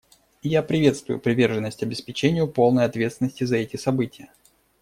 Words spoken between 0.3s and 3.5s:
И я приветствую приверженность обеспечению полной ответственности